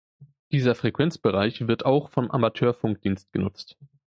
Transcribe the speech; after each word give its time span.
Dieser 0.51 0.73
Frequenzbereich 0.73 1.67
wird 1.67 1.85
auch 1.85 2.09
vom 2.09 2.31
Amateurfunkdienst 2.31 3.31
genutzt. 3.33 3.77